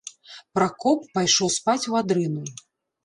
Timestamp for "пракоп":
0.57-1.05